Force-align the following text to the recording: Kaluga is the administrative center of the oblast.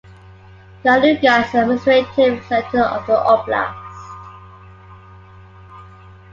Kaluga 0.83 1.43
is 1.45 1.51
the 1.51 1.61
administrative 1.61 2.43
center 2.47 2.81
of 2.81 3.05
the 3.05 3.13
oblast. 3.13 3.71